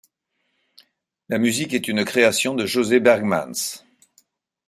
[1.29, 3.85] La musique est une création de José Berghmans.